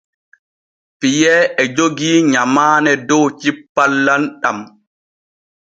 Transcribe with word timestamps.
Piyee 0.99 1.39
e 1.61 1.63
jogii 1.75 2.17
nyamaane 2.33 2.91
dow 3.07 3.25
cippal 3.39 3.91
lamɗam. 4.05 4.57